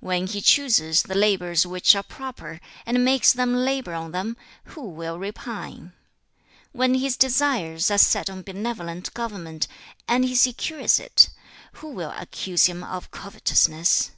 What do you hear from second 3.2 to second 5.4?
them labour on them, who will